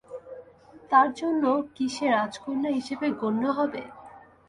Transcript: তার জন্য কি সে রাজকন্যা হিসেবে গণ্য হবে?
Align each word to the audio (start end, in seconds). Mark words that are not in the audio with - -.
তার 0.91 1.09
জন্য 1.19 1.43
কি 1.75 1.85
সে 1.95 2.05
রাজকন্যা 2.11 2.69
হিসেবে 2.77 3.07
গণ্য 3.21 3.43
হবে? 3.57 3.81